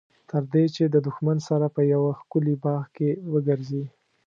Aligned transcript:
تر 0.29 0.43
دې 0.53 0.63
چې 0.75 0.83
د 0.93 0.95
دښمن 1.07 1.37
سره 1.49 1.65
په 1.75 1.81
یوه 1.93 2.11
ښکلي 2.19 2.55
باغ 2.63 2.83
کې 2.95 3.09
وګرځي. 3.33 3.83